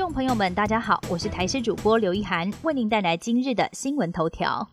[0.00, 4.66] 众朋友们，大家好，我是台视主播刘一涵，为您带来今日的新闻头条。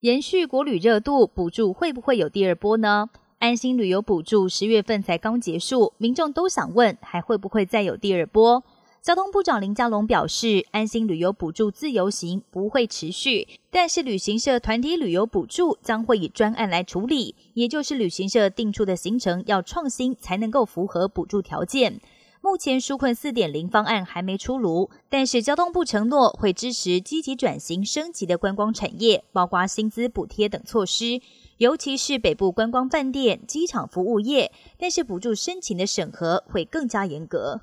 [0.00, 3.08] 延续国旅热度，补助会不会有第二波呢？
[3.38, 8.62] 安心旅游补助十月份才刚结束，民众都想问，还会不会再有第二波？
[9.00, 22.02] 交通部长林佳龙表示，安心旅游补助自由行不会持续，但是旅行社团体旅游补助将会以专案来处理，也就是旅行社定出的行程要创新才能够符合补助条件。
[22.40, 31.20] 目前纾困四点零方案还没出炉，但是交通部承诺会支持积极转型升级的观光产业，包括薪资补贴等措施，
[31.56, 37.60] 尤其是北部观光饭店、机场服务业，但是补助申请的审核会更加严格。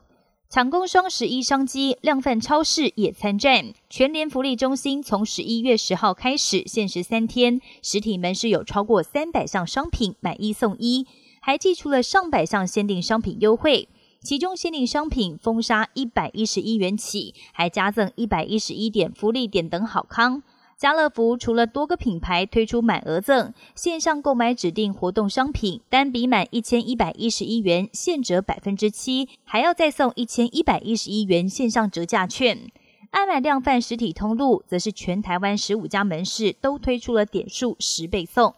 [0.49, 3.73] 抢攻双十一商机，量贩超市也参战。
[3.89, 11.07] 全联福利中心从十一月十号开始限时三天，实体门市有超过三百项商品买一送一，
[11.41, 13.89] 还寄出了上百项限定商品优惠。
[14.25, 20.41] 其中限定商品封杀一百一十一元起，还加赠一百一十一点福利点等好康。
[20.75, 32.57] 家乐福除了多个品牌推出满额赠，线上购买指定活动商品，单笔满一千一百一十一元现折百分之七，还要再送一千一百一十一元线上折价券。
[33.11, 38.55] 爱买量贩实体通路则是全台湾十五家门市都推出了点数十倍送。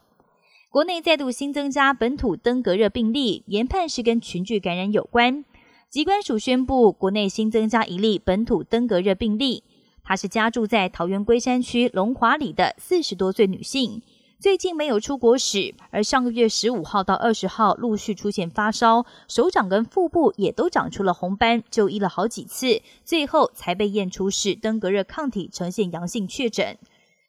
[0.70, 5.44] 国内再度新增加本土登革热病例，研判是跟群聚感染有关。
[5.90, 9.64] 疾管署宣布，国内新增加一例本土登革热病例。
[10.04, 14.02] 她是家住在桃园龟山区龙华里的四十多岁女性，
[14.38, 26.78] 最近没有出国史，而上个月十五号到二十号陆续出现发烧，手掌跟腹部也都长出了红斑，就医了好几次，最后才被验出是登革热抗体呈现阳性确诊。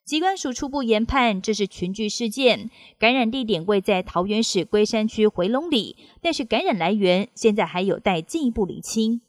[0.09, 9.21] 疾管署初步研判，这是群聚事件，感染地点位在桃园市龟山区回龙里，但是感染来源现在还有待进一步厘清。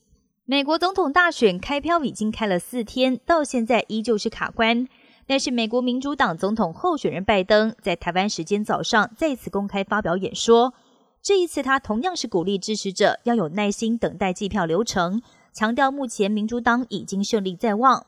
[0.47, 4.89] 美国总统大选开票已经开了四天，到现在依旧是卡关。
[5.27, 10.73] 但是美国民主党总统候选人拜登在台湾时间早上再次公开发表演说，
[11.21, 15.21] 这一次他同样是鼓励支持者要有耐心等待计票流程，
[15.53, 18.07] 强调目前民主党已经胜利在望。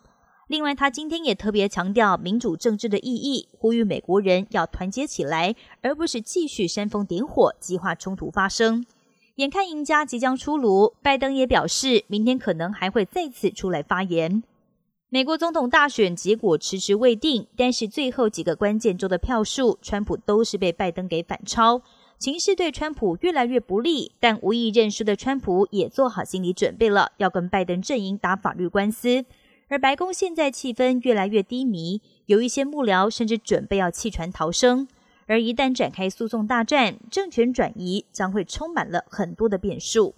[0.52, 8.84] 另外，他今天也特别强调民主政治的意义，呼吁美国人要团结起来，而不是继续煽风点火，激化冲突发生。
[9.36, 14.42] 眼看赢家即将出炉，拜登也表示，明天可能还会再次出来发言。
[15.08, 21.80] 美国总统大选结果迟迟未定，但是最后几个关键州的票数，川普都是被拜登给反超，
[22.18, 24.12] 情势对川普越来越不利。
[24.20, 29.24] 但无意认输的川普也做好心理准备了，要跟拜登阵营打法律官司。
[29.72, 34.86] 而白宫现在气氛越来越低迷，有一些幕僚甚至准备要弃船逃生。
[35.26, 40.14] 而一旦展开诉讼大战，政权转移将会充满了很多的变数。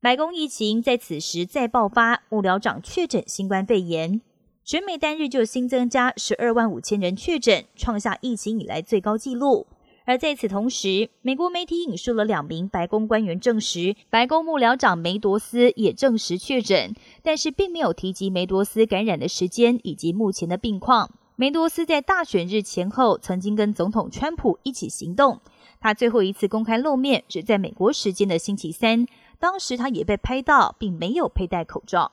[0.00, 4.20] 白宫疫情在此时再爆发，幕僚长确诊新冠肺炎，
[4.64, 9.68] 全美单日就新增加十二万五千人确诊，创下疫情以来最高纪录。
[10.06, 21.10] 而在此同时，美国媒体引述了两名白宫官员证实，白宫幕僚长梅多斯也证实确诊，但是并没有提及梅多斯感染的时间以及目前的病况。
[21.36, 25.40] 梅多斯在大选日前后曾经跟总统川普一起行动。
[25.80, 29.06] 他最后一次公开露面是在美国时间的星期三，
[29.38, 32.12] 当时他也被拍到，并没有佩戴口罩。